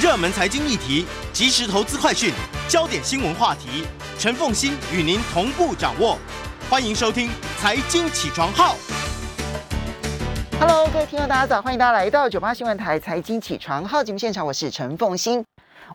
[0.00, 2.32] 热门财经议题、即时投资快讯、
[2.66, 3.84] 焦点新闻话题，
[4.18, 6.16] 陈凤欣与您同步掌握。
[6.70, 7.28] 欢迎收听
[7.58, 8.74] 《财经起床号》。
[10.58, 11.60] Hello，各位听众，大家早！
[11.60, 15.44] 欢迎大家来到九八新闻台《财经起床号》节目现场，我是陈凤欣。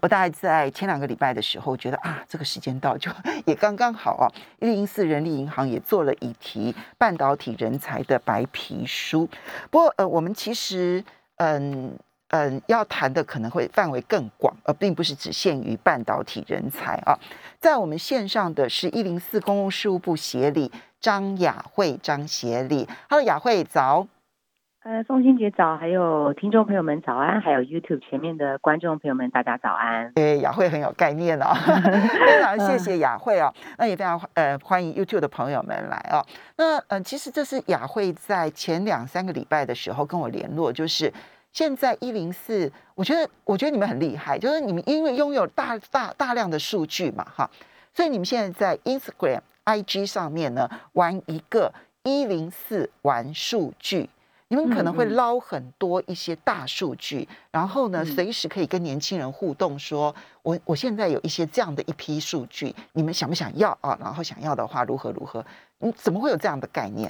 [0.02, 3.10] 我大概在前两个礼拜的时候，觉得啊，这个时间到就
[3.46, 4.30] 也刚刚好啊。
[4.60, 9.28] 一零四人力银行也做了一题半导体人才的白皮书。
[9.72, 11.04] 不过呃，我们其实
[11.38, 11.98] 嗯
[12.36, 17.18] 嗯要谈的可能会范围更广，而并不是只限于半导体人才啊。
[17.60, 24.08] 在我们线上的是一零四公共事务部协理张雅慧张协理，Hello，雅慧早。
[24.84, 30.14] 呃，凤欣姐早，还有听众朋友们早安，还有 YouTube 前面的观众朋友们，大家早安。
[30.14, 31.56] 对，雅慧很有概念哦，
[32.28, 33.52] 非常谢谢雅慧哦。
[33.80, 36.22] 那也非常呃欢迎 YouTube 的朋友们来哦。
[36.58, 41.12] 那呃，其实这是雅慧在前两三个礼拜的时候跟我联络，就是
[41.56, 47.50] 现在一零四，我觉得我觉得你们很厉害，就是你们因为拥有大大大量的数据嘛哈，
[47.94, 54.10] 所以你们现在在 Instagram、IG 上面呢玩一个一零四玩数据。
[54.50, 63.98] 你们可能会捞很多一些大数据，然后呢，随时可以跟年轻人互动，说我我现在有一些这样的一批数据，你们想不想要啊？
[64.00, 65.44] 然后想要的话，如何如何？
[65.80, 67.10] 你怎么会有这样的概念？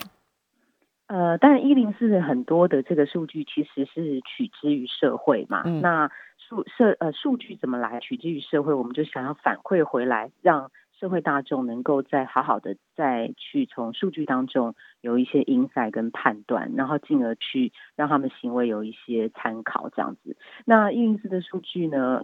[1.07, 5.63] 呃，但一零四很多的这个数据其实是取之于社会嘛。
[5.63, 8.73] 那数社呃数据怎么来取之于社会？
[8.73, 10.71] 我们就想要反馈回来，让。
[10.97, 20.37] 社会大众能够再好好的再去从数据当中有一些 insight 跟判断，然后进而去让他们行为有一些参考，这样子。
[20.63, 22.23] 那一零四的数据呢？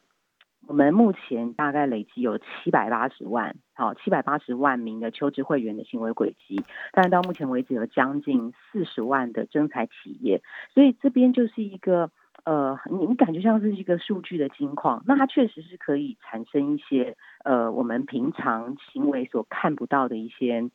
[0.72, 6.64] 我们目前大概累积有七百八十万，好，七百八十万名的求职会员的行为轨迹，
[6.94, 10.42] 但是到目前为止有将近四十万的征才企业，
[10.74, 12.10] 所以这边就是一个。
[12.44, 20.72] 呃，你你感觉像是一个数据的金矿，那它确实是可以产生一些呃我们平常行为所看不到的一些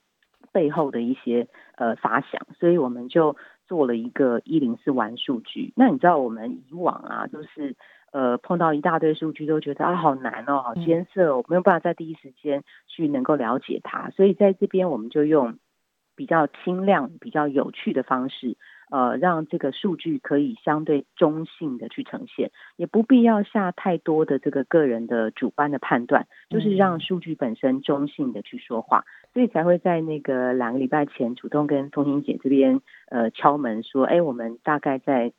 [0.53, 3.35] 背后的一些呃发想，所以我们就
[3.67, 5.73] 做了一个一零四玩数据。
[5.75, 7.75] 那你知道我们以往啊，就是
[8.13, 15.59] 呃碰到一大堆数据都觉得啊好难哦，好艰涩，我没有办法在第一时间去能够了解它，所以在这边我们就用
[16.15, 18.57] 比较轻量、比较有趣的方式。
[18.89, 32.81] 呃，让这个数据可以相对中性的去呈现，也不必要下太多的这个个人的主观的判断，就是让数据本身中性的去说话，所以才会在那个两个礼拜前主动跟风欣姐这边
[33.11, 35.33] 呃敲门说，哎，我们大概在。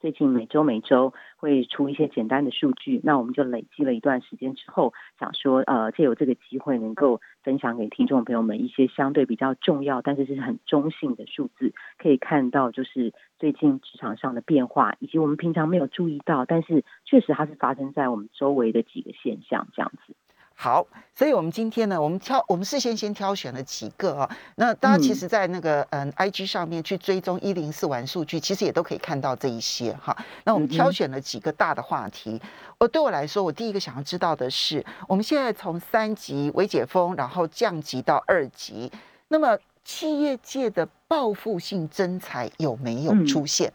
[0.00, 20.14] 最近每周每周会出一些简单的数据，那我们就累积了一段时间之后，想说呃借由这个机会能够分享给听众朋友们一些相对比较重要，但是是很中性的数字，可以看到就是最近职场上的变化，以及我们平常没有注意到，但是确实它是发生在我们周围的几个现象这样子。
[20.60, 24.28] 好，所以我们今天呢，我们挑我们事先先挑选了几个啊。
[24.56, 30.16] 那大家其实，在那个嗯，I G 上面去追踪一零四玩数据，其实也都可以看到这一些哈。
[30.42, 32.42] 那我们挑选了几个大的话题。
[32.76, 38.90] 我对我来说，我第一个想要知道的是，我们现在从三级微解封，然后降级到二级，
[39.28, 43.72] 那么企业界的报复性增财有没有出现？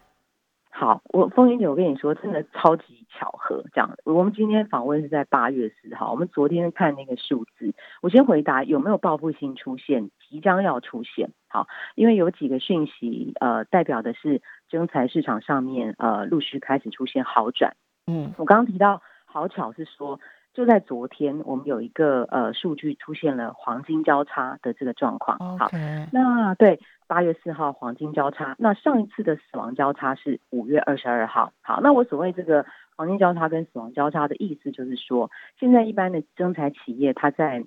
[0.68, 3.64] 好，我风云姐，我跟你说，真的超级巧合。
[3.72, 11.30] 这样，我们今天访问是在八月四号，我们昨天看那个数字，我先回答有没有报复性出现，即将要出现。
[11.48, 17.76] 好，因为有几个讯息，呃，代表的是征才市场上面，呃，陆续开始出现好转。
[18.06, 20.20] 嗯，我刚刚提到好巧是说。
[20.54, 25.36] 就在昨天，我们有一个呃数据出现了黄金交叉的这个状况。
[25.58, 25.68] 好，
[26.12, 31.52] 那对八月四号黄金交叉，那上一次的死亡交叉是五月二十二号。
[31.60, 32.64] 好，那我所谓这个
[32.96, 37.64] 黄金交叉跟死亡交叉的意思，就是说现在一般的征才企业，它在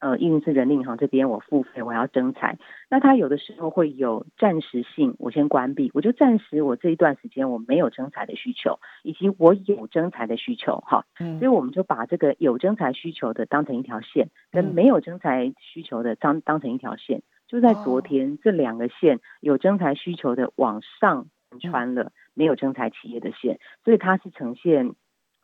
[0.00, 2.58] 呃，因为是人力银行这边，我付费，我要征才，
[2.90, 11.04] 那它有的时候会有暂时性，我先关闭，我就暂时我这一段时间我没有征才的需求，以及我有征才的需求，哈，
[11.38, 21.28] 所以我们就把这个有征才需求的当成一条线，跟没有征才需求的当当成一条线，就在昨天这两个线有征才需求的往上
[21.60, 24.94] 穿了没有征才企业的线，所以它是呈现。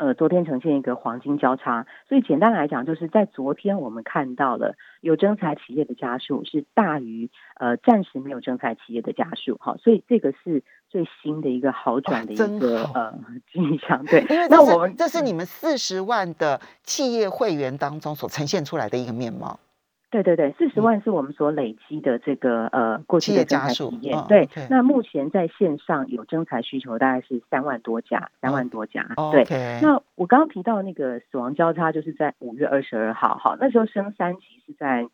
[0.00, 13.12] 呃，昨天呈现一个黄金交叉，所以简单来讲，就是在昨天我们看到了有征才企业的家数是大于呃暂时没有征才企业的家数，哈，所以这个是最新的一个好转的一个呃
[13.52, 14.24] 迹象，对。
[14.48, 19.58] 那我们这是你们四十万的企业会员当中所呈现出来的一个面貌。
[20.10, 24.14] 对对对，四十万是我们所累积的这个呃过去的增材企业。
[24.14, 29.06] 哦对那目前在线上有增材需求大概是三万多家，三万多家。
[29.16, 29.44] 哦对
[29.82, 35.06] 那我刚刚提到那个死亡交叉，就是在五月二十二号，好，那时候升三级是在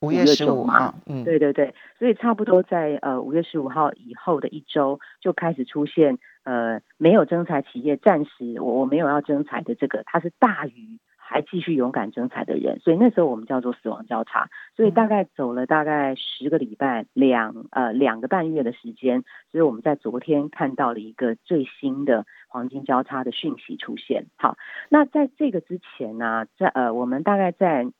[0.00, 10.98] 五月月十五号，嗯，对对对，所以差不多在呃五月十五号以后的一周就开始出现呃没有征才企业，暂时我我没有要征才的这个，它是大于
[11.32, 24.26] 还继续勇敢征才的人，所以那时候我们叫做死亡交叉，所以大概走了大概十个礼拜两呃两个半月的时间，所以我们在昨天看到了一个最新的黄金交叉的讯息出现。
[24.36, 24.58] 好，
[24.90, 27.90] 那在这个之前呢、在呃我们大概在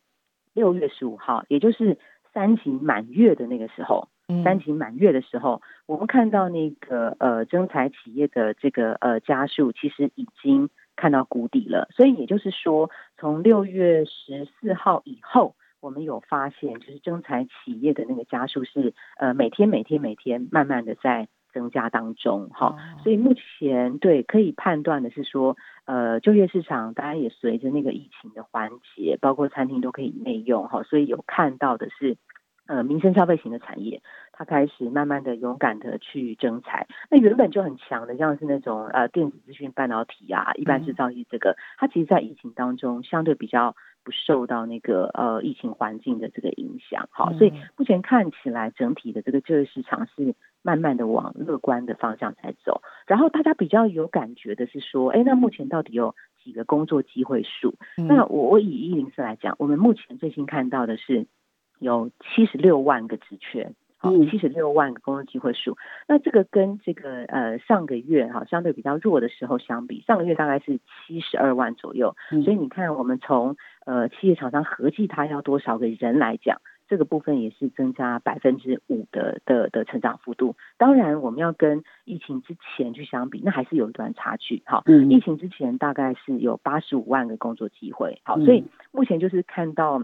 [0.52, 1.96] 六月十五号，也就是
[2.34, 4.44] 三级满月的那个时候，嗯。
[4.44, 15.54] 三级满月的时候，我们看到那个呃征才企业的这个呃家数其实已经看到谷底了，所以也就是说，从六月十四号以后。
[15.82, 32.16] 我们有发现，就是征才企业的那个家数是呃每天每天每天慢慢的在增加当中，哈、哦所以目前对可以判断的是说，呃，就业市场当然也随着那个疫情的缓解，包括餐厅都可以内用哈，所以有看到的是。
[32.68, 36.86] 呃，民生消费型的产业，它开始慢慢的勇敢的去征才。
[37.10, 47.08] 那原本就很强的，像是那种呃电子资讯、半导体啊、一般制造业这个，它其实在疫情当中相对比较不受到那个呃疫情环境的这个影响。
[47.12, 52.82] 好，所以嗯目前看起来整体的这个就业市场是慢慢的往乐观的方向在走。
[53.06, 57.74] 然后大家比较有感觉的是说，哎，那目前到底有几个工作机会数？
[57.98, 61.26] 嗯那我我以一零四来讲，我们目前最新看到的是
[61.78, 63.72] 有七十六万个职缺。
[64.30, 65.76] 七十六万个工作机会数，
[66.08, 73.56] 那这个跟这个呃上个月哈相对比较弱的时候相比，上个月大概是七十二万左右，嗯所以你看我们从
[73.86, 80.56] 呃企业厂商合计它要多少个人来讲，这个部分也是增加百分之五的的的成长幅度。
[80.78, 84.62] 当然，我们要跟疫情之前去相比，那还是有一段差距。
[84.66, 88.20] 好，嗯疫情之前大概是有八十五万个工作机会。
[88.24, 90.02] 好，嗯所以目前就是看到。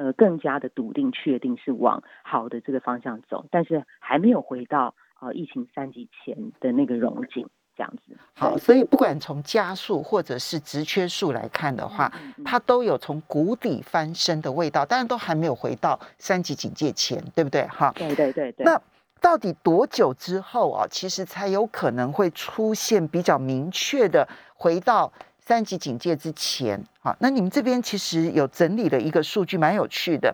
[0.00, 8.16] 呃，更加的笃定、确定是往好的这个方向走，但是还没有回到呃疫情三级前的那个荣景这样子。
[8.32, 12.10] 好，所以不管从加速或者是职缺数来看的话，
[12.46, 17.66] 它都有从谷底翻身的味道，当然都还没有回到三级警戒前，对不对？
[17.66, 18.64] 哈，对对对对。
[18.64, 18.80] 那
[19.20, 25.12] 到底多久之后啊，其实才有可能会出现比较明确的回到
[25.50, 26.80] 三级警戒之前？
[27.00, 30.32] 好，那你们这边其实有整理了一个数据，蛮有趣的。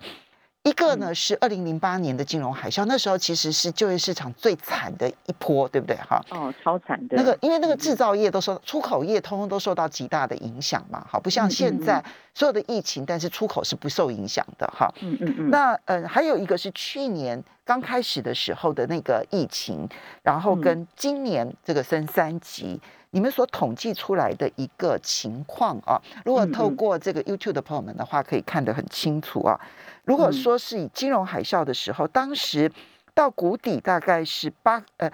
[0.63, 5.97] 一个呢是二零零八年的金融海啸，那时候其实是就业市场最惨的一波，对不对？
[5.97, 12.05] 哈，哦，超惨的那个因为那个嗯制造业都受出口业通通都受到极大的影响嘛，好，不像现在
[12.35, 14.93] 所有的疫情，但是出口是不受影响的哈。
[15.01, 19.89] 嗯嗯嗯，那呃，还有一个是去年刚开始的时候的那个疫情，
[20.23, 22.79] 然后嗯跟今年这个升三级，
[23.17, 29.59] 你们所统计出来的一个情况啊，如果透过这个 YouTube 的朋友们的话，可以看得很清楚啊。
[30.05, 32.71] 如果嗯说是以金融海啸的时候，当时
[33.15, 35.09] 到谷底大概是八呃，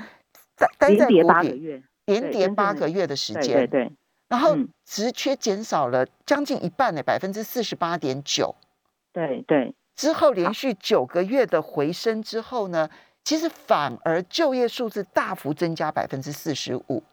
[0.56, 3.93] 待待在谷底连跌八个月的时对间，对对，
[4.28, 8.52] 然后嗯职缺减少了将近一半呢，百分之四十八点九。
[9.12, 12.90] 对对，之后连续九个月的回升之后呢，
[13.22, 17.05] 其实反而就业数字大幅增加百分之四十五。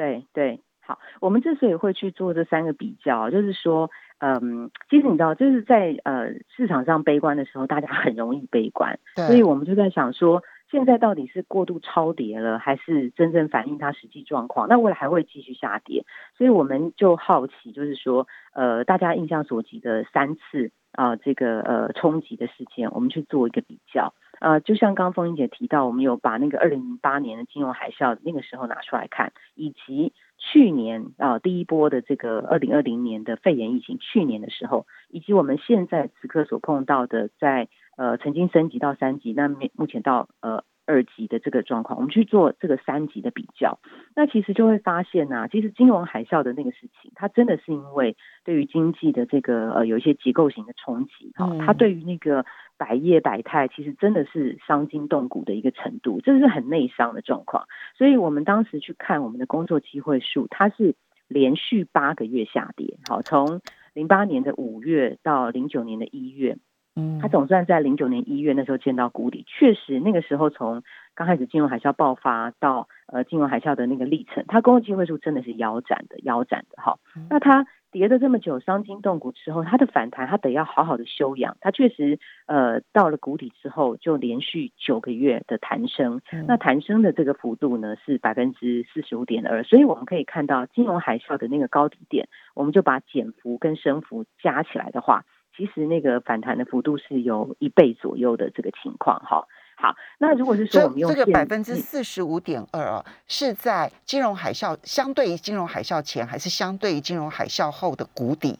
[0.00, 14.68] 对对，好，我们之所以会去做这三个比较，就是说，嗯，其实你知道，就是在呃市场上悲观的时候，大家很容易悲观，所以我们就在想说，现在到底是过度超跌了，还是真正反映它实际状况？
[14.68, 16.06] 那未来还会继续下跌，
[16.38, 24.14] 所以我们就好奇，就是说，呃，大家印象所及的三次啊、这个呃冲击的事件，我们去做一个比较。
[24.38, 37.68] 啊，就像刚刚凤英姐提到，我们有把那个二零零八年的金融海啸那个时候拿出来看，以及去年啊、第一波的这个二零二零年的肺炎疫情，去年的时候，以及我们现在此刻所碰到的在
[37.98, 43.78] 呃曾经升级到三级，那目前到呃二级的这个状况，我们去做这个三级的比较，
[44.16, 52.44] 那其实就会发现呐、其实金融海啸的那个事情，它真的是因为对于经济的这个呃有一些结构型的冲击，哈、嗯它对于那个
[52.76, 57.66] 百业百态，其实真的是伤筋动骨的一个程度，这是很内伤的状况。
[57.96, 60.96] 所以我们当时去看我们的工作机会数，它是
[61.28, 63.60] 连续八个月下跌，好，从
[63.94, 66.58] 零八年的五月到零九年的一月，
[66.96, 69.44] 嗯它总算在零九年一月那时候见到谷底。
[69.46, 70.82] 确实，那个时候从
[71.14, 77.26] 刚开始金融海啸爆发到呃金融海啸的那个历程，它公共机会数真的是腰斩的，腰斩的哈嗯。
[77.30, 81.56] 那它跌了这么久，伤筋动骨之后，它的反弹它得要好好的休养。
[81.60, 95.24] 它确实呃到了谷底之后，就连续九个月的弹升，那弹升的这个幅度呢是百分之四十五点二，所以我们可以看到金融海啸的那个高低点，我们就把减幅跟升幅加起来的话，
[95.56, 99.46] 其实那个反弹的幅度是有一倍左右的这个情况哈。
[99.76, 108.58] 好，那如果是说我们用这个百分之四十五点二啊，是在金融海啸相对于金融海啸前，还是相对于金融海啸后的谷底？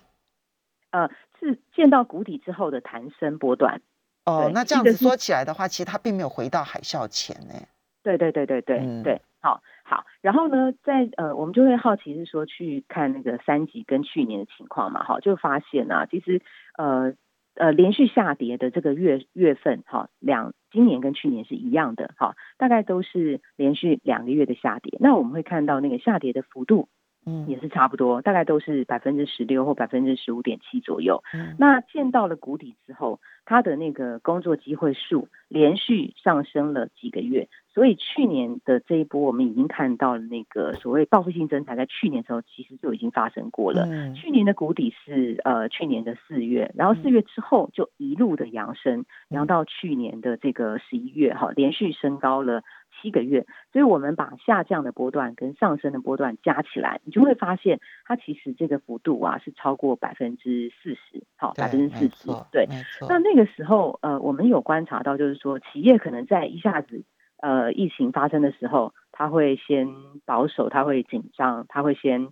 [0.92, 3.82] 呃，是见到谷底之后的弹升波段。
[4.24, 7.54] 哦，那这样子说起来的话，其实它并没有回到海啸前呢。
[8.02, 10.06] 对对对对对对，好好。
[10.22, 16.40] 然后呢，在呃，我们就会好奇是说去看那个三级跟去年的情况嘛，哈，就发现呢，其实
[16.78, 17.12] 呃。
[17.56, 24.96] 呃，连续下跌的这个月月份，哈，两今年跟去年是一样的，哈，大概都是连续两个月的下跌。
[25.00, 26.88] 那我们会看到那个下跌的幅度，
[27.26, 31.22] 嗯，也是差不多，大概都是百分之十六或百分之十五点七左右。
[31.58, 37.48] 那见到了谷底之后，它的那个工作机会数连续上升了几个月。
[37.72, 43.86] 所以去年的这一波，我们已经看到了那个所谓报复性增财，在去年时候其实就已经发生过了。
[44.12, 52.64] 去年的谷底是呃去年的四月，然后四月之后就一路的扬升，扬到去年的这个十一月，哈，连续升高了
[53.00, 53.46] 七个月。
[53.72, 62.28] 所以我们把下降的波段跟上升的波段加起来，你就会发现它其实这个幅度啊是超过百分之四十，好，百分之四十。
[62.52, 62.66] 对，
[63.08, 67.04] 那那个时候呃，我们有观察到，就是说企业可能在一下子。
[67.42, 69.88] 呃，疫情发生的时候，他会先
[70.26, 72.28] 保守，他会紧张，他会先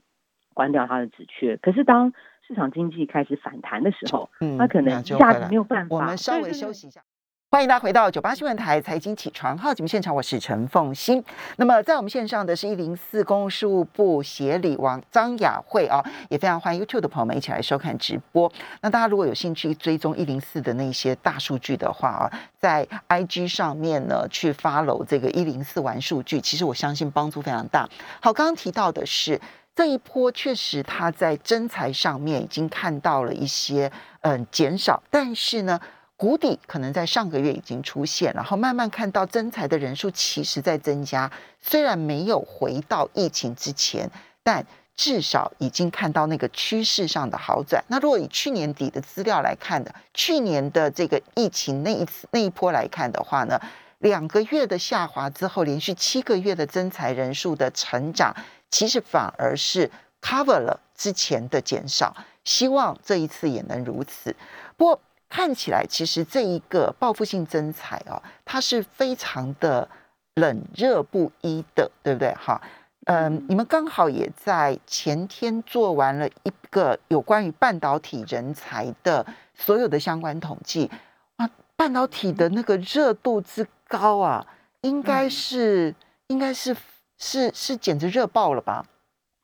[0.53, 1.57] 关掉他的止缺。
[1.57, 2.13] 可是当
[2.47, 5.97] 市场经济开始反弹的时候，他可能一下子没有办法。
[5.97, 7.01] 我们稍微休息一下。
[7.51, 11.25] 欢迎大家回到九八新闻台财经起床号节目现场，我是陈凤欣。
[11.57, 18.53] 那么在我们线上的是一零四公务事务部协理王张雅慧啊，也非常欢迎 YouTube 的朋友们一起来收看直播。
[18.83, 27.89] 那大家如果有兴趣追踪一零四的那些大数据的话啊，在 IG 上面呢去 follow 这个一零四玩数据，其实我相信帮助非常大。
[28.21, 29.41] 好，刚刚提到的是
[29.75, 33.91] 这一波确实它在真财上面已经看到了一些
[34.21, 35.81] 嗯减少，但是呢。
[36.19, 44.11] 谷底可能在上个月已经出现，然后慢慢看到增财的人数其实在增加，虽然没有回到疫情之前，
[44.43, 47.85] 但至少已经看到那个趋势上的好转。
[47.87, 53.57] 那如果以去年底的资料来看的，去年的这个疫情那一次那一波来看的话呢，
[53.99, 58.35] 两个月的下滑之后，连续七个月的增财人数的成长，
[58.73, 59.89] 其实反而是
[60.21, 62.13] cover 了之前的减少。
[62.43, 64.35] 希望这一次也能如此。
[64.77, 65.01] 不过。
[65.29, 69.89] 看起来，其实这一个报复性增财哦，它是非常的
[70.35, 72.33] 冷热不一的，对不对？
[72.35, 72.61] 哈，
[73.05, 80.91] 嗯，你们刚好也在前天做完了一个有关于半导体人才的所有的相关统计
[81.37, 84.47] 啊，半导体的那个热度之高啊，
[84.83, 85.95] 应该是，
[86.29, 86.77] 应该是，
[87.19, 88.85] 是是简直热爆了吧？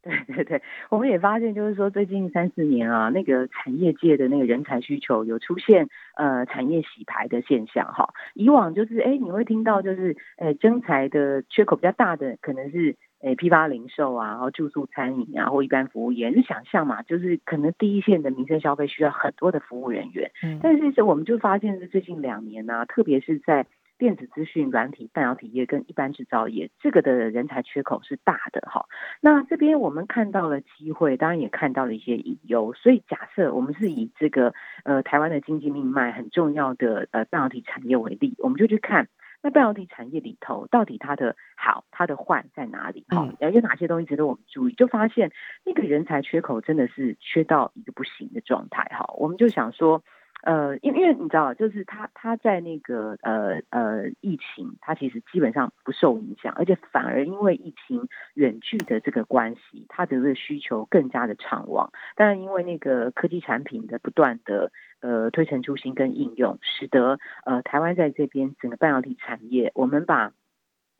[0.04, 8.12] 对 对对，我们也发现，就是说最近三四年啊，那个产业界的那个人才需求有出现呃产业洗牌的现象哈。
[8.34, 16.28] 以往就是哎，你会听到就是哎征才的缺口比较大的，可能是诶批发零售啊，然后住宿餐饮啊，或一般服务业。
[16.28, 20.30] 你想象嘛，就是可能第一线的民生消费需要很多的服务人员。
[20.42, 23.64] 嗯，但是我们就发现是最近两年呢，特别是在。
[24.04, 28.84] 电子资讯、软体、半导体业跟一般制造业，这个的人才缺口是大的哈。
[29.22, 32.74] 那这边我们看到了机会，当然也看到了一些隐忧。
[32.74, 34.52] 所以假设我们是以这个
[34.84, 39.08] 呃台湾的经济命脉很重要的呃半导体产业为例，我们就去看
[39.42, 43.06] 那半导体产业里头到底它的好、它的坏在哪里？
[43.08, 44.74] 哈，有哪些东西值得我们注意？
[44.74, 45.32] 就发现
[45.64, 49.14] 那个人才缺口真的是缺到一个不行的状态哈。
[49.16, 50.02] 我们就想说。
[50.44, 61.90] 呃，因因为你知道，就是他他在那个呃呃疫情，他其实基本上不受影响，而且反而因为疫情远距的这个关系，他的这个需求更加的畅旺。
[62.14, 64.70] 当然，因为那个科技产品的不断的
[65.00, 70.32] 呃推陈出新跟应用，使得呃台湾在这边整个半导体产业，我们把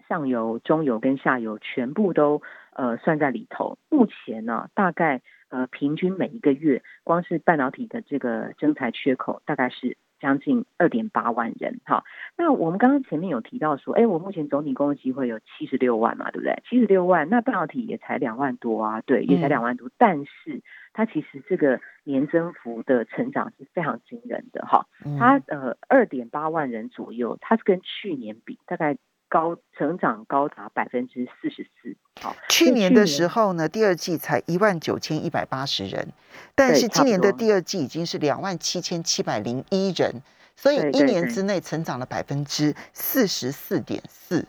[0.09, 2.41] 上游、中游跟下游全部都
[2.73, 3.77] 呃算在里头。
[3.91, 5.21] 目前呢，大概。
[5.55, 11.81] 呃，平均每一个月，光是半导体的这个增材缺口，大概是将近二点八万人。
[11.85, 12.03] 哈，
[12.37, 16.61] 那我们刚刚前面有提到说，哎，我目前总体工作机会有七十六万嘛，对不对？
[16.69, 19.89] 七十六万，那半导体也才两万多啊，对，也才两万多。
[19.97, 20.61] 但是
[20.93, 24.89] 它其实这个年增幅的成长是非常惊人的，哈。
[25.21, 28.97] 它呃二点八万人左右，它是跟去年比，大概
[29.29, 31.97] 高成长高达百分之四十四。
[32.21, 36.09] 好，去年的时候呢，第二季才一万九千一百八十人，
[36.55, 40.23] 但是今年的第二季已经是两万七千七百零一人，
[40.57, 44.47] 所以一年之内成长了百分之四十四点四。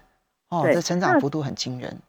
[0.50, 2.00] 哦，这成长幅度很惊人。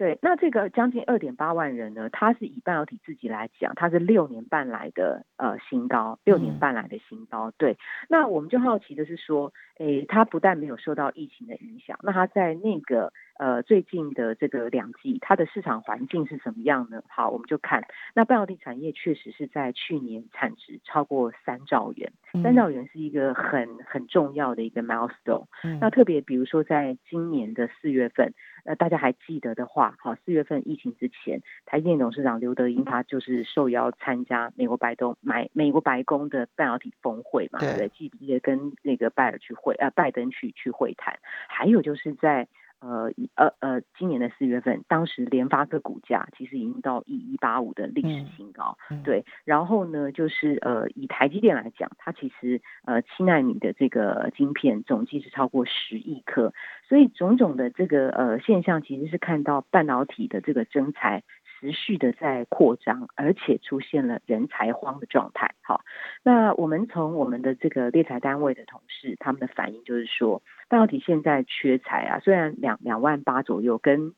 [0.00, 7.52] 对，那这个将近二点八万人呢，它是以半导体自己来讲，它是六年半来的呃新高，六年半来的新高。
[7.58, 7.76] 对，
[8.08, 13.12] 那我们就好奇的是说，诶，它不但没有受到疫情的影响，那它在那个。
[13.40, 17.02] 呃，最近的这个两季，它的市场环境是怎么样呢？
[17.08, 17.82] 好，我们就看
[18.14, 25.46] 那半导体产业确实是在去年产值超过三兆元，三兆元是一个很很重要的一个 milestone。
[25.80, 37.88] 那特别比如说在今年的四月份，呃，大家还记得的话，好，四月份疫情之前，台积电董事长刘德英他就是受邀参加美国白宫买美国白宫的半导体峰会嘛，对？
[37.88, 41.18] 记不记得跟那个拜尔去会呃拜登去去会谈？
[41.48, 42.48] 还有就是在。
[42.80, 49.24] 呃，呃呃，今年的四月份，当时联发科股价其实已经到一一八五的历史新高，对。
[49.44, 56.52] 然后呢，就是呃，以台积电来讲，它其实呃七纳米的这个晶片总计是超过十亿颗，
[56.88, 61.22] 所以种种的这个呃现象，其实是看到半导体的这个增材。
[61.60, 65.54] 持续的在扩张，而且出现了人才荒的状态。
[65.60, 65.82] 好，
[66.22, 74.14] 那我们从我们的这个猎才单位的同事，他们的反应就是说，半导体现在缺才啊，虽然两两万八左右，跟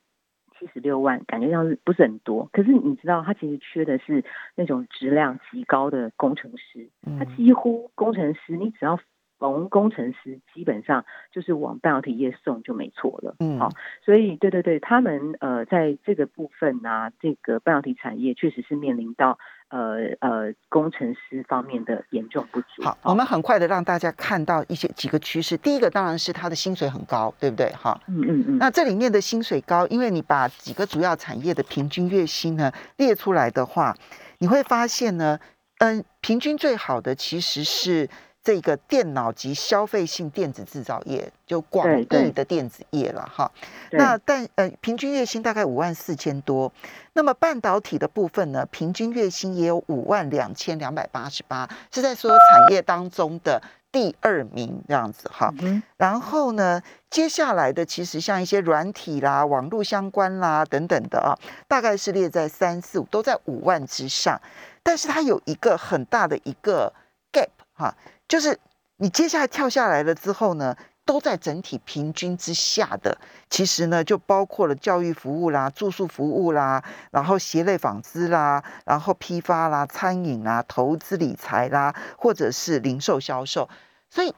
[0.57, 9.01] 七十六万感觉上是不是很多，可是你知道，他其实缺的是那种质量极高的工程师，他几乎工程师，你只要。
[9.43, 13.71] 从工程师基本上就是往半导体业送就没错了，嗯，好，
[14.05, 22.85] 所以对对对，他们呃在这个部分呢，这个半导体产业确实是面临到呃呃工程师方面的严重不足。
[22.85, 25.57] 好，我们很快的让大家看到一些几个趋势。
[25.57, 27.69] 第一个当然是他的薪水很高，对不对？
[27.73, 28.59] 哈，嗯嗯嗯。
[28.59, 33.93] 那这里面的薪水高，因为你把几个主要产业的平均月薪呢列出来的话，
[34.39, 35.41] 你会发现呢，
[35.79, 38.09] 嗯，平均最好的其实是。
[38.45, 43.51] 这个电脑及消费性电子制造业，就广义的电子业了哈。
[43.93, 46.73] 那但呃，平均月薪大概五万四千多。
[47.13, 55.55] 那么半导体的部分呢，平均月薪也有五万两千两百八十八，是在所有产业当中的第二名这样子哈。
[55.97, 64.41] 然后呢，接下来的其实像一些软体啦、网络相关啦等等的啊，大概是列在三四五，都在五万之上。
[64.83, 66.93] 但是它有一个很大的一个
[67.33, 67.95] gap 哈。
[68.33, 68.59] 就是
[68.97, 73.19] 你接下来跳下来了之后呢，都在整体平均之下的。
[73.51, 83.69] 其实呢，就包括了教育服务啦、住宿服务啦，然后鞋类纺织啦，然后批发啦、餐饮啦、投资理财啦，或者是零售销售。
[84.09, 84.35] 所以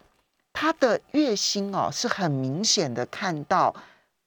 [0.53, 3.77] 它的月薪哦，是很明显的看到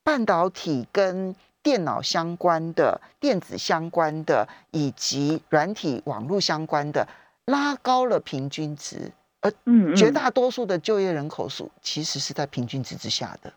[0.02, 7.06] 半导体跟电脑相关的、电子相关的以及软体网络相关的，
[7.44, 9.12] 拉高了平均值。
[9.48, 13.54] 而嗯，绝大多数的就业人口数其实是在平均值之下的。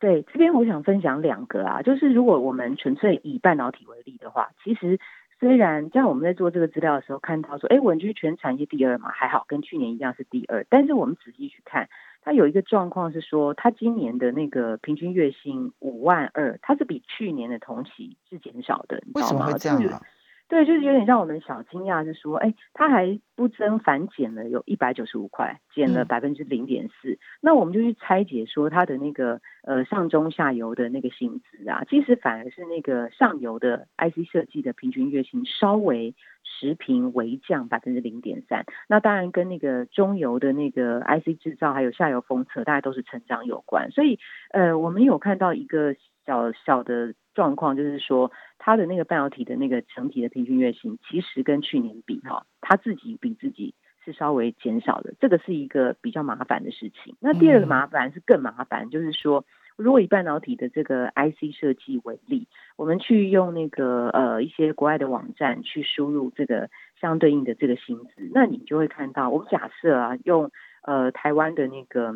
[0.00, 5.00] 对，这边我想分享两个啊，就是如果我们纯粹以半导体为例的话，其实
[5.40, 10.64] 虽然像我们在做这个资料的时候看到说，哎，稳居全产业第二嘛，还好，跟去年一样是第二。
[10.70, 11.88] 但是我们仔细去看，
[12.22, 20.00] 它有一个状况是说，它今年的那个平均月薪五万二，它是比去年的同期是减少的，为什么会这样啊？
[20.48, 27.18] 对，就是有点让我们小惊讶，是说，哎，它还不增反减了，有一百九十五块，减了百分之零点四。
[27.42, 38.64] 那我们就去拆解说，它的那个呃上中下游的那个薪资啊，其实反而是那个上游的 IC 设计的平均月薪稍微持平微降百分之零点三。
[38.88, 43.90] 那当然跟那个中游的那个 IC 制造还有下游封测，大概都是成长有关。
[43.90, 44.18] 所以，
[44.50, 45.94] 呃，我们有看到一个
[46.28, 47.14] 小小的。
[47.34, 57.14] 状况就是说，他的那个半导体的那个整体的平均月薪，其实跟去年比哈，他自己比自己是稍微减少的，这个是一个比较麻烦的事情。
[57.20, 59.44] 那第二个麻烦是更麻烦，就是说，
[59.76, 66.68] 如果以半导体的这个 IC 设计为例，我们去用那个呃一些国外的网站去输入这个
[67.00, 70.50] 相对应的这个薪资，那你就会看到，我们假设啊，用
[70.82, 72.12] 呃台湾的那个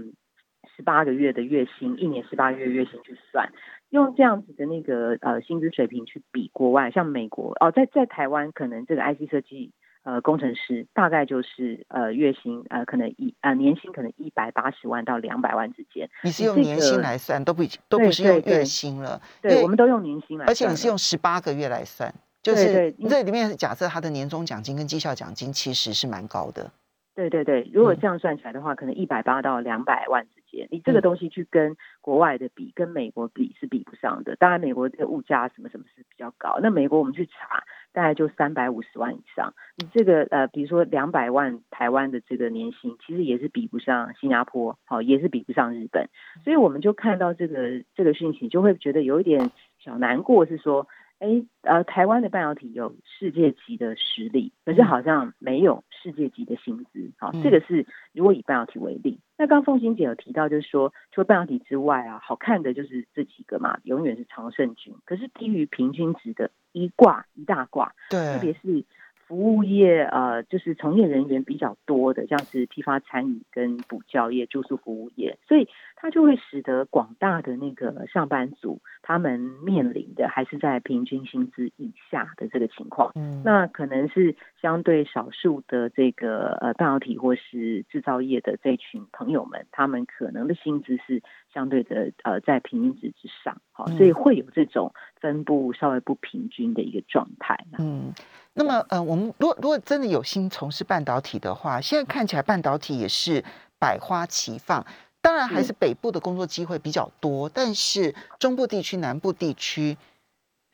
[0.77, 3.51] 十八个月的月薪，一年十八个月月薪去算。
[3.91, 9.71] 用这样子的那个呃薪资水平去比国外，像美国哦，在在台湾可能这个 IC 设计
[10.03, 16.09] 呃工程师大概就是呃月薪呃可能一呃年薪可能一百八十万到两百万之间。
[16.25, 19.21] 你是用年薪来算，都不都不是用月薪了。
[19.43, 20.47] 对，我们都用年薪来。
[20.47, 26.71] 而且你是用十八个月来算，就是这里面假设他的年终奖金跟绩效奖金其实是蛮高的。
[27.15, 30.67] 对对对，如果这样算起来的话，可能一百八到两百万之间。
[30.71, 34.35] 你这个东西去跟国外的比，跟美国比是比不上的。
[34.37, 36.59] 当然，美国的物价什么什么是比较高。
[36.63, 39.53] 那美国我们去查，大概就三百五十万以上。
[39.77, 46.09] 你这个呃，比如说两百万台湾的这个年薪，其实也是比不上新加坡，好，也是比不上日本。
[46.45, 50.87] 所以我们就看到这个这个讯息，就会觉得有一点小难过，是说。
[51.23, 57.13] 哎，呃，台湾的半导体有世界级的实力，可是好像没有世界级的薪资。
[57.17, 64.93] 好，这个是如果以半导体为例，那刚凤欣姐有提到，就是说除了半导体之外啊，好看的就是这几个嘛，永远是常胜军。
[65.05, 68.85] 可是低于平均值的一挂一大挂，对，特别是。
[69.33, 75.67] 服务业呃，就是从业人员比较多的，像是批发、餐饮跟补教业、住宿服务业，所以
[75.97, 83.13] 它就会使得广大的那个上班族，他们面临的还是在平均薪资以下的这个情况。
[83.15, 91.23] 嗯，那可能是相对少数的这个呃半导体或是制造业的这群朋友们，他们可能的薪资是
[91.55, 97.65] 相对的呃在平均值之上，好，所以会有这种分布稍微不平均的一个状态。
[97.79, 98.13] 嗯。
[98.55, 103.43] 那么，呃，我们如果如果真的有心从事半导体的话，现在看起来半导体也是
[103.79, 104.85] 百花齐放。
[105.23, 109.97] 当然，还是北部的工作机会比较多，但是中部地区、南部地区，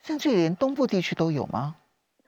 [0.03, 1.77] 甚至连东部地区都有吗？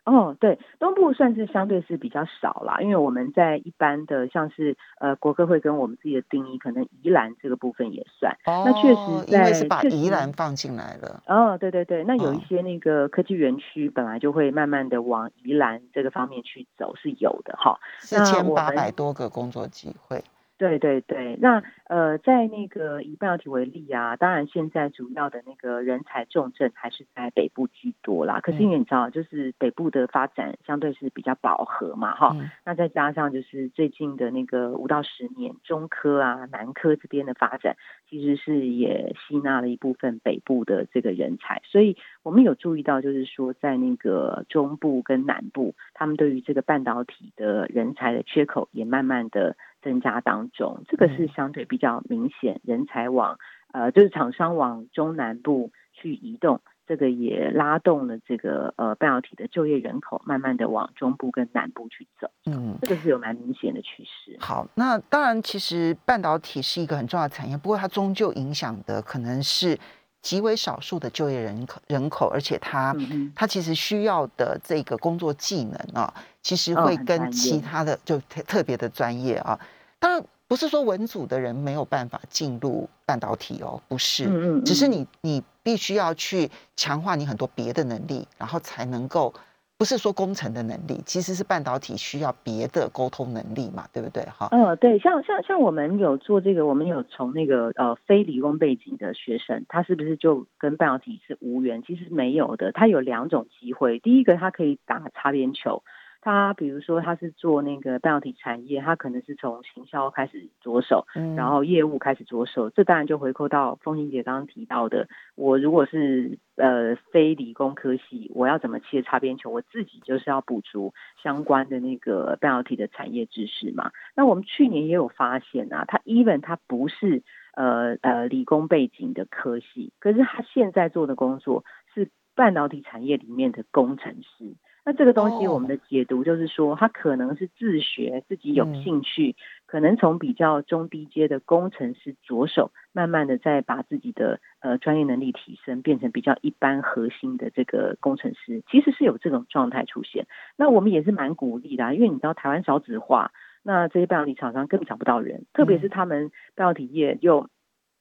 [0.05, 8.33] 哦，对，东部算是相对是比较少啦，因为我们在一般的像是呃国科会跟我们自己的定义，可能宜兰这个部分也算。
[8.47, 11.23] 哦，那确实，因为是把宜兰放进来了。
[11.27, 17.79] 哦，对对对，那有一些那个科技园区本来就会慢慢的往宜兰这个方面去走，是有的哈。
[17.99, 20.25] 四千八百多个工作机会。
[20.61, 28.41] 对对对，那呃，在那个以半导体为例啊，当然现在主要的那个人才重镇还是在北部居多啦。
[28.41, 32.37] 可是因为你知道，就是北部的发展相对是比较饱和嘛，哈。
[32.67, 37.79] 那再加上就是最近的那个五到十年，中科啊、南科这边的发展，
[38.11, 41.63] 其实是也吸纳了一部分北部的这个人才。
[41.65, 49.57] 所以我们有注意到，就是说在那个中部跟南部，他们对于这个半导体的人才的缺口也慢慢的。
[49.83, 53.39] 增加当中，这个是相对比较明显，人才往
[53.73, 62.31] 呃，就是厂商往中南部去移动，这个也拉动了这个呃半导体的就业人口，慢慢的往中部跟南部去走。
[62.47, 64.37] 嗯，这个是有蛮明显的趋势。
[64.41, 69.79] 好，那当然，其实半导体是一个很重要的产业，不过它终究影响的可能是
[70.23, 72.95] 极为少数的就业人口人口，而且他
[73.35, 76.13] 他其实需要的这个工作技能啊。
[76.43, 79.61] 其实会跟其他的就特特别的专业啊，
[79.99, 89.35] 当然不是说文组的人没有办法进入半导体哦，不是，只是你你必须要去强化你很多别的能力，然后才能够
[89.81, 94.23] 不是说工程的能力，其实是半导体需要别的沟通能力嘛，对不对？
[94.25, 101.83] 哈，嗯，对，像像像我们有做这个，我们有从那个呃非理工背景的学生，他是不是就跟半导体是无缘？
[101.83, 105.83] 其实没有的，他有两种机会，第一个他可以打擦边球。
[106.23, 111.07] 他比如说他是做那个半导体产业，他可能是从行销开始着手，
[111.37, 119.51] 然后业务开始着手，这当然就回扣到风行姐刚刚提到的，我如果是呃非理工科系，我要怎么切擦边球？
[119.51, 123.91] 我自己就是要补足相关的那个半导体的产业知识嘛。
[124.15, 127.23] 那我们去年也有发现啊，他 even 他不是
[127.55, 134.55] 呃呃理工背景的科系，可是他现在做的工作是半导体产业里面的工程师。
[134.85, 150.27] 那这个东西，我们的解读就是说，他可能是自学，自己有兴趣，可能从比较中低阶的工程师着手，慢慢的再把自己的呃专业能力提升，变成比较一般核心的这个工程师，其实是有这种状态出现。
[150.57, 157.49] 那我们也是蛮鼓励的，因为你知道台湾少子化，那这些半导体厂商根本找不到人，特别是他们半导体业又。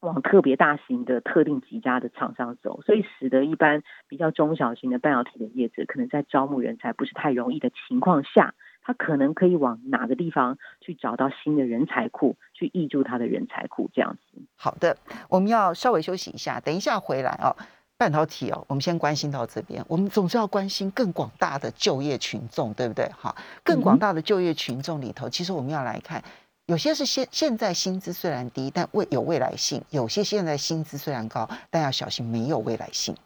[0.01, 14.41] 往特别大型的特定几家的厂商走，所以使得一般比较中小型的半导体的业者，可能在招募人才不是太容易的情况下，他可能可以往哪个地方去找到新的人才库，去挹注他的人才库这样子。
[14.55, 14.95] 好的，
[15.27, 17.55] 我们要稍微休息一下，等一下回来哦。
[17.97, 23.05] 半导体哦，我们先关心到这边，我们总是要关心更广大的就业群众，对不对？
[23.09, 26.23] 哈，更广大的就业群众里头，其实我们要来看。
[26.69, 33.17] 有些是现现在薪资虽然低，但未有未来性；有些现在薪资虽然高，但要小心没有未来性。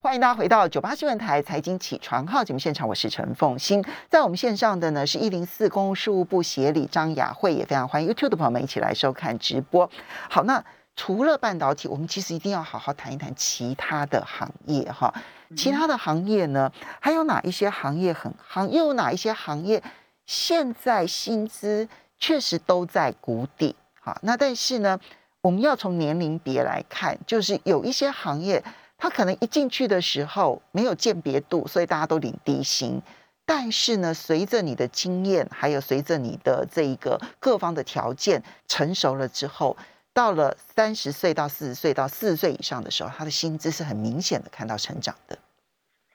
[0.00, 3.84] 欢迎大家回到九八新闻台财经起床号节目现场，我是陈凤欣。
[4.08, 9.90] 在我们线上的呢是一零四公务事务部协理张雅慧，也非常欢迎 YouTube 的朋友们一起来收看直播。
[10.30, 15.12] 好，那除了半导体，我们其实一定要好好谈一谈其他的行业哈。
[15.54, 18.70] 其他的行业呢，还有哪一些行业很行？
[18.70, 19.82] 又有哪一些行业
[20.24, 21.86] 现在薪资？
[22.18, 24.98] 确实都在谷底，好，那但是呢，
[25.40, 28.64] 我们要从年龄别来看，就是有一些行业，
[28.96, 33.00] 它可能一进去的时候没有鉴别度，所以大家都领低薪。
[33.44, 39.76] 但是呢，随着你的经验，还有随着你的这一个各方的条件成熟了之后，
[40.12, 45.38] 到了三十岁到四十岁到四十岁以上的时候，他的薪资是很明显的看到成长的。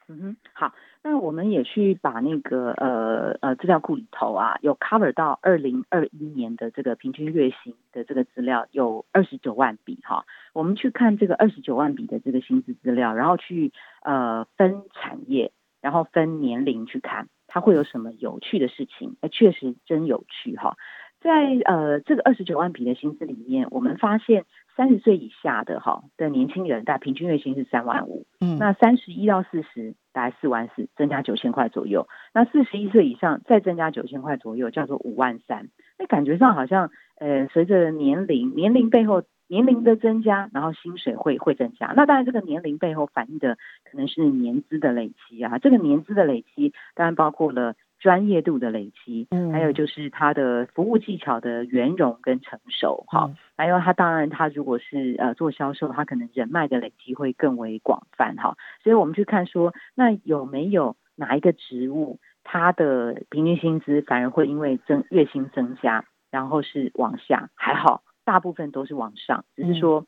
[0.08, 0.74] 嗯哼，好。
[1.04, 10.24] 那我们也去把那个呃呃资料库里头啊，有 cover 到二零二一年的这个平均月薪的这个资料，有二十九万笔哈。
[10.52, 19.16] 我们去看这个二十九万笔的这个薪资资料，然后去呃分产业，然后分年龄去看，它会有什么有趣的事情？
[19.22, 20.76] 哎，确实真有趣哈。
[21.20, 21.30] 在
[21.64, 24.44] 呃这个二十九万笔的薪资里面，我们发现。
[24.74, 28.24] 三十岁以下的哈的年轻人，大概平均月薪是三万五。
[28.40, 32.08] 嗯，那三十一到四十大概四万四，增加九千块左右。
[32.34, 35.68] 那四十一岁以上再增加九千块左右，叫做五万三。
[35.98, 41.92] 那感觉上好像呃，随着年龄年龄背后年龄的增加，然后薪水会会增加。
[41.96, 43.56] 那当然，这个年龄背后反映的
[43.90, 45.58] 可能是年资的累积啊。
[45.58, 47.74] 这个年资的累积，当然包括了。
[48.02, 70.04] 专业度的累积，嗯，还有就是他的服务技巧的圆融跟成熟，哈，还有他当然他如果是呃做销售，他可能人脉的累积会更为广泛，哈，所以我们去看说，那有没有哪一个职务，他的平均薪资反而会因为增月薪增加，然后是往下，还好，大部分都是往上，只是说。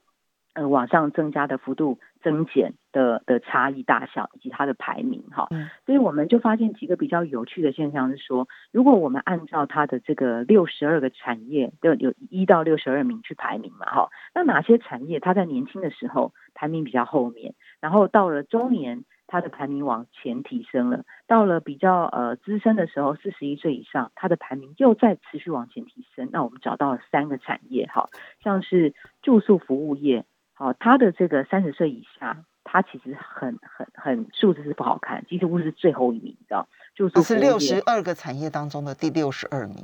[0.55, 5.49] 呃，往上增加的幅度增减的的差异大小，以及它的排名哈，
[5.85, 28.09] 所以我们就发现几个比较有趣的现象是说，如果我们按照它的这个六十二个产业，的有一到六十二名去排名嘛哈，那哪些产业它在年轻的时候排名比较后面，然后到了中年，它的排名往前提升了，到了比较呃资深的时候，四十一岁以上，它的排名又在持续往前提升，那我们找到了三个产业哈，
[28.41, 30.25] 像是住宿服务业。
[30.55, 36.67] 好，他的这个三十岁以下，他其实很很很数字是不好看，几乎是最后一名，知道？
[36.95, 39.77] 就是六十二个产业当中的第六十二名。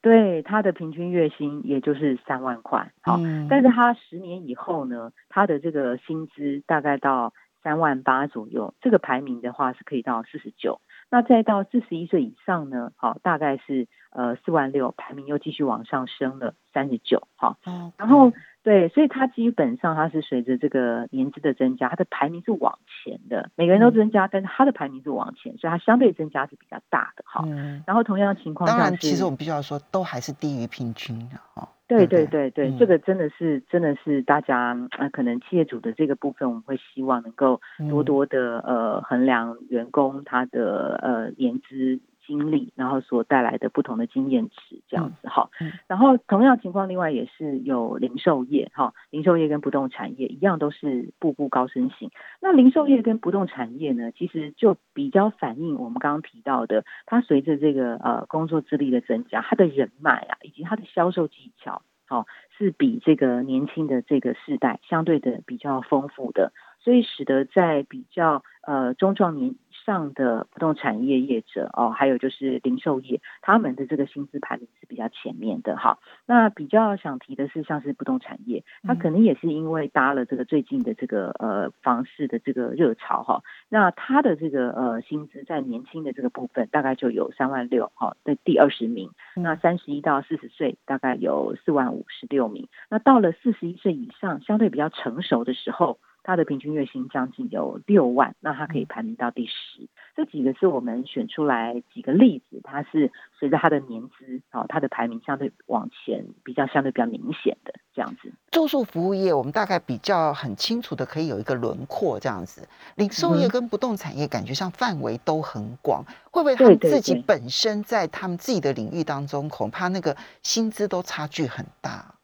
[0.00, 2.92] 对，他的平均月薪也就是三万块。
[3.02, 7.32] 好，但是他十年以后呢，他的这个薪资大概到
[7.62, 10.80] 三万八左右，这个排名的话是可以到四十九。
[11.10, 17.26] 那再到四十一岁以上呢，好，大概是呃四万六，排名又继续往上升了三十九。
[17.36, 17.56] 好，
[17.96, 18.32] 然后。
[18.64, 23.50] 对，所以它基本上它是随着这个年资的增加，它的排名是往前的。
[23.56, 27.44] 每个人都增加，但是它的排名是往前，所以它相对增加是比较大的哈。
[27.84, 31.68] 然后同样情况，当然其实我们必须要说，都还是低于平均的哈。
[31.88, 41.98] 对对对对，这个真的是真的是大家呃，可能企业主的这个部分，我们会希望能够多多的呃衡量员工他的呃年资。
[42.26, 45.50] 经历，然后所带来的不同的经验值，这样子哈。
[45.86, 52.10] 然后同样情况，另外也是有零售业哈，零售业跟不动产业一样，都是步步高升型。
[52.40, 69.54] 那零售业跟不动产业呢，其实就比较反映我们刚刚提到的，它随着这个呃工作资历的增加，它的人脉啊，以及它的销售技巧，好是比这个年轻的这个世代相对的比较丰富的，所以使得在比较呃中壮年。
[69.84, 75.98] 上的不动产业业者哦，还有就是零售业，他们的这个薪资排名是比较前面的哈。
[76.26, 83.42] 那比较想提的是，像是不动产业，它可能也是因为搭了这个最近的这个呃房市的这个热潮哈。
[83.68, 89.10] 那它的这个呃薪资在年轻的这个部分大概就有三万六哈，在第二十名。
[89.34, 92.68] 那三十一到四十岁大概有四万五十六名。
[92.88, 95.98] 那到了四十一岁以上，相对比较成熟的时候。
[96.22, 99.88] 他的平均月薪将近有六万，那他可以排名到第十。
[100.14, 108.32] 这几个是我们选出来几个例子，它是随着他的年资，好，他的排名相对往前比较相对比较明显的这样子。
[108.50, 112.68] 住宿服务业，我们大概比较很清楚的可以有一个轮廓这样子。
[112.96, 122.14] 零售业跟不动产业感觉上范围都很广，会不会他们自己本身在他们自己的领域当中，恐怕那个薪资都差距很大？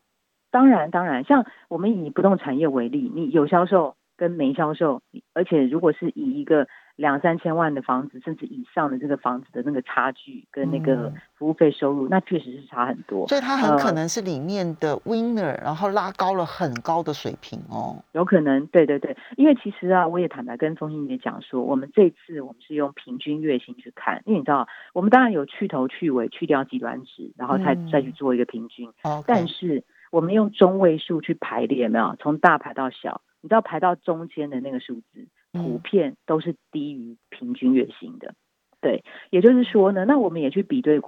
[0.50, 5.02] 当然，当然，像我们以不动产业为例，你有销售跟没销售，
[5.34, 13.28] 而且如果是以一个两三千万的房子，甚至以上的这个房子的那个差距跟那个服务费收入，那确实是差很多。
[13.28, 18.02] 所以它很可能是里面的 winner，然后拉高了很高的水平哦。
[18.12, 28.90] 有可能，对对对，因为其实啊，我也坦白跟风信姐讲说，我们这次我们是用平均月薪去看，因为你知道，我们当然有去头去尾，去掉极端值，然后才再去做一个平均，
[29.26, 29.84] 但是。
[30.10, 38.34] 我们用中位数去排列，没有从大排到小，你知道排到中间的那个数字，普遍都是低于平均月薪的。
[38.80, 41.00] 对，也就是说呢，那我们也去比对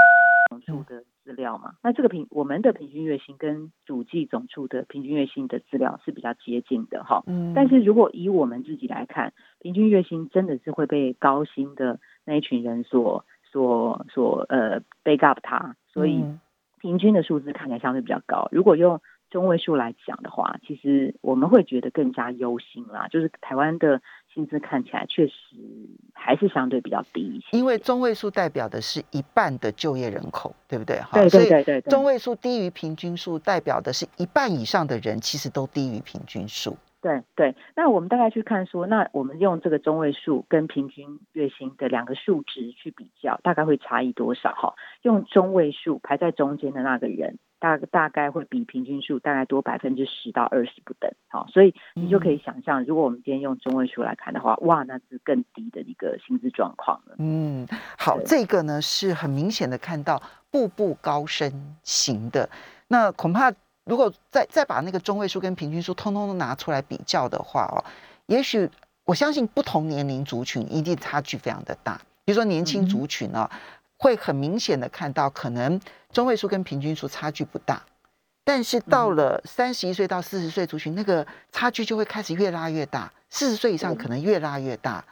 [0.49, 1.07] 总数的资料。
[1.37, 1.75] 料嘛。
[1.81, 7.23] 那这个平我们的平均月薪跟主计总处的平均月薪的资料是比较接近的哈。
[7.29, 7.53] 嗯。
[7.55, 16.25] 但是如果以我们自己来看，平均月薪真的是会被高薪的那一群人所所所呃 back up 它，所以
[16.81, 18.49] 平均的数字看起来相对比较高。
[18.51, 23.07] 如果用中位数来讲的话，其实我们会觉得更加忧心啦。
[23.09, 24.03] 就是台湾的
[24.35, 25.33] 薪资看起来确实
[26.13, 30.99] 还是相对比较低一些，因为中位数代表的是一半的就业人口，对不对？
[31.01, 31.81] 哈，对对对对。
[31.83, 36.77] 中位数低于平均数，代表的是一半以上的人其实都低于平均数。
[37.01, 44.55] 对对，那我们大概去看说，那我们用这个中位数跟平均月薪的两个数值去比较，大概会差异多少？
[44.55, 47.39] 哈，用中位数排在中间的那个人。
[47.61, 57.17] 大大概会比平均数大概多百分之十到二十不等，好，所以你就可以想象，如果我们今天用中位数来看的话，哇，那是更低的一个薪资状况了。
[57.19, 62.49] 嗯，好，这个呢是很明显的看到步步高升型的，
[62.89, 63.53] 那恐怕
[63.85, 67.85] 如果再再把那个中位数跟平均数通通都拿出来比较的话哦，
[68.27, 68.71] 也许
[69.05, 73.49] 我相信不同年龄族群一定差距非常的大，比如说年轻族群呢。
[74.03, 75.79] 会很明显的看到，可能
[76.11, 77.83] 中位数跟平均数差距不大，
[78.45, 83.13] 但是到了三十一岁到四十岁族群，那个差距就会开始越拉越大。
[83.29, 85.05] 四十岁以上可能越拉越大。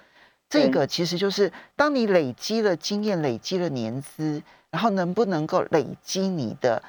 [0.48, 6.82] 这个其实就是当你累积了经验、累积了年资，然后能不能够累积你的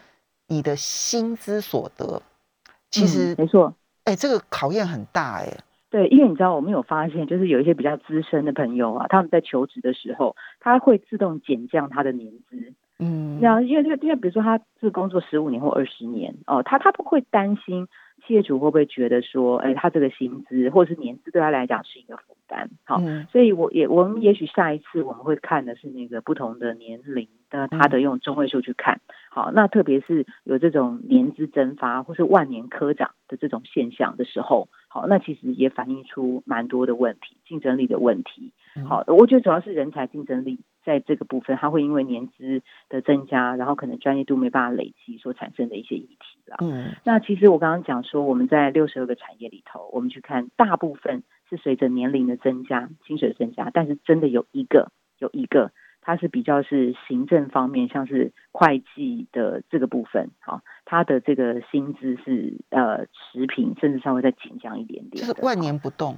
[0.49, 2.21] 你的薪资所得，
[2.89, 3.73] 其实没错。
[4.03, 5.47] 哎，这个考验很大哎。
[5.91, 12.73] 对，因为你知道，我们有发现，就是有一些比较资深的朋友啊，他们在求职的时候，他会自动减降他的年资。
[12.99, 17.87] 嗯，那因为这个，因为比如说他是工作十五年或二十年哦，他他不会担心
[18.27, 22.69] 企业主会不会觉得说，哎，他这个薪资或者是年资对他来讲是一个负担。
[22.83, 28.99] 好，所以我也我们也许下一次我们会看的是那个不同的年龄的他的用中位数去看。
[29.31, 34.67] 好，那特别是有这种年资蒸发或是万年科长的这种现象的时候。
[34.87, 38.51] 好，那其实也反映出蛮多的问题，竞争力的问题。
[38.87, 46.57] 好，我觉得主要是人才竞争力在这个部分，它会因为年资的增加，然后可能专业度没办法累积所产生的一些议题啦。
[46.61, 55.71] 嗯，那其实我刚刚讲说，我们在六十二个产业里头，我们去看，大部分是随着年龄的增加，薪水增加，但是真的有一个，有一个。
[56.09, 66.17] 它是比较是行政方面，像是会计的这个部分，好，它的这个薪资是呃持平，甚至稍微再紧张一点点，就是万年不动。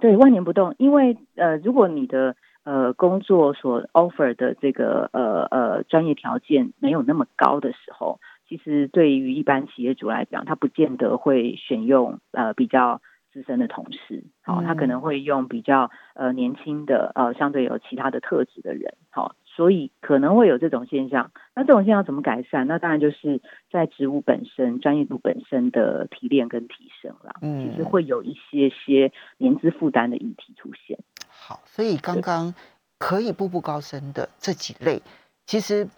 [0.00, 13.02] 对，万年不动，因为呃，如果你的呃工作所 offer 的这个呃呃专业条件没有那么高的时候，其实对于一般企业主来讲，他不见得会选用呃比较。
[13.32, 21.30] 资深的同事，好，他可能会用比较呃年轻的呃相对有其他的特质的人，好，所以可能会有这种现象。
[21.54, 22.66] 那这种现象怎么改善？
[22.66, 23.40] 那当然就是
[23.70, 27.36] 在职务本身、专业度本身的提炼跟提升了。
[27.40, 30.98] 嗯，其实会有一些些年资负担的议题出现。
[31.28, 32.54] 好，所以刚刚
[32.98, 35.00] 可以步步高升的这几类，
[35.46, 35.88] 其实。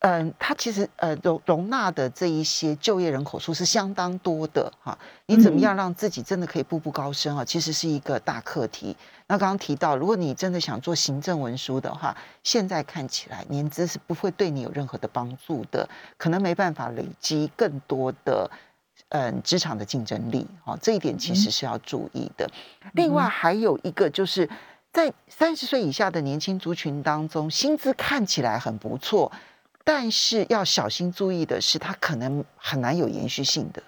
[0.00, 4.96] 嗯，它其实呃容容纳的这一些就业人口数是相当多的哈。
[5.26, 7.44] 你怎么样让自己真的可以步步高升啊？
[7.44, 8.96] 其实是一个大课题。
[9.26, 18.48] 那刚刚提到，如果你真的想做行政文书的话，现在看起来年资是不会对你有任何的帮助的，可能没办法累积更多的
[19.08, 20.78] 嗯职场的竞争力哈。
[20.80, 22.48] 这一点其实是要注意的。
[22.92, 24.48] 另外还有一个就是
[24.92, 29.32] 在三十岁以下的年轻族群当中，薪资看起来很不错。
[29.90, 33.82] 但是要小心注意的是，它可能很难有延续性的。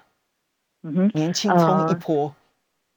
[0.81, 2.33] 嗯哼，年轻冲一波。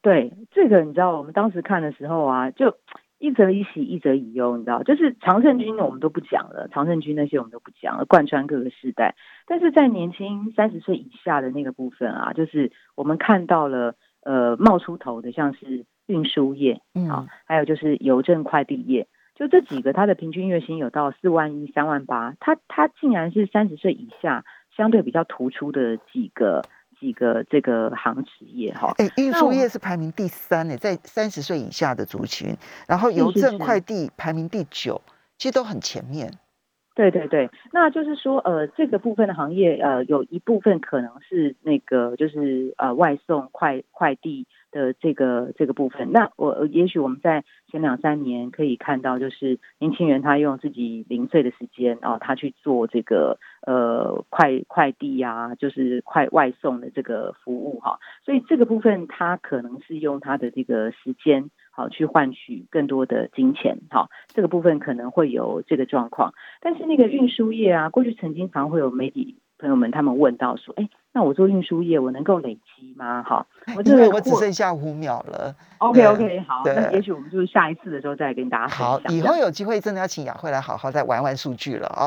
[0.01, 2.79] 对，这个你知道，我们当时看的时候啊，就
[3.21, 9.14] 一则以喜，一则以忧，你知道，就是常胜军我们都不讲了，常胜军那些我们都不讲了，贯穿各个时代。
[9.47, 19.09] 但是在年轻三十岁以下的那个部分啊，就是我们看到了呃冒出头的，像是运输业，啊，还有就是邮政快递业。
[19.35, 24.44] 就这几个，他的平均月薪有到四万一、三万八，他他竟然是三十岁以下
[24.77, 26.62] 相对比较突出的几个
[27.01, 28.94] 几个这个行职业哈。
[28.99, 35.03] 哎，运输业是排名第三呢，在三十岁以下的族群，然后邮政快递排名第九，
[35.37, 36.31] 其实都很前面。
[36.94, 46.10] 对对对，那就是说，呃，这个部分的行业，呃，有一部分可能是那个，就是呃，外送快快递的这个这个部分。
[46.10, 58.00] 那我也许我们在前两三年可以看到，就是年轻人他用自己零碎的时间哦，他去做这个呃快快递呀，就是快外送的这个服务哈。
[58.25, 61.50] 所以这个部分他可能是用他的这个时间。
[61.77, 66.33] 好去换取更多的金钱，好，这个部分可能会有这个状况。
[66.60, 70.88] 但是那个运输业啊，过去曾经常会有媒体朋友们他们问到说，哎。
[71.15, 73.23] 那我做运输业，我能够累积吗？
[73.23, 73.46] 哈，
[73.77, 75.54] 我这个我只剩下五秒了。
[75.79, 78.69] OK OK，好，那也许我们就是下一次的时候再跟大家。
[78.69, 82.02] 好，以后有机会真的要请雅慧来好好再玩玩数据了啊。